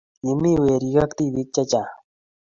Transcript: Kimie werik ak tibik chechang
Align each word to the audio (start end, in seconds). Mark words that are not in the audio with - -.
Kimie 0.21 0.61
werik 0.63 0.95
ak 1.03 1.11
tibik 1.17 1.49
chechang 1.55 1.93